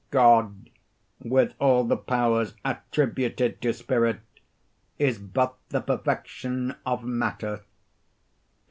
God, 0.09 0.71
with 1.19 1.53
all 1.59 1.83
the 1.83 1.95
powers 1.95 2.55
attributed 2.65 3.61
to 3.61 3.71
spirit, 3.71 4.19
is 4.97 5.19
but 5.19 5.55
the 5.69 5.79
perfection 5.81 6.73
of 6.87 7.03
matter. 7.03 7.61